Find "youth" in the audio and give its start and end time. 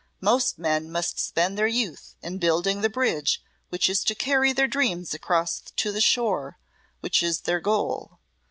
1.67-2.15